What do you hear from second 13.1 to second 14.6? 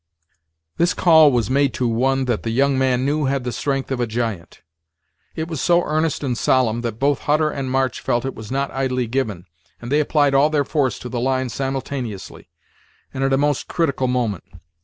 and at a most critical moment.